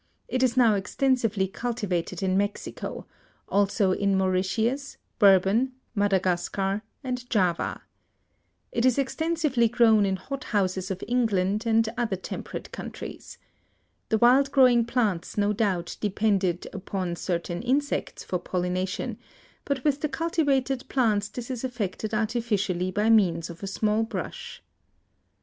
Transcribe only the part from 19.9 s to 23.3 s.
the cultivated plants this is effected artificially by